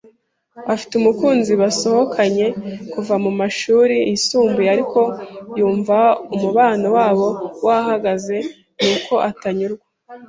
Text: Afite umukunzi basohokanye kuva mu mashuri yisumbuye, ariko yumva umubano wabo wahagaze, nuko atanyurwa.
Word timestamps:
Afite 0.73 0.93
umukunzi 0.97 1.51
basohokanye 1.61 2.47
kuva 2.93 3.15
mu 3.23 3.31
mashuri 3.39 3.95
yisumbuye, 4.09 4.69
ariko 4.75 4.99
yumva 5.57 5.97
umubano 6.35 6.87
wabo 6.97 7.27
wahagaze, 7.65 8.37
nuko 8.81 9.13
atanyurwa. 9.29 9.85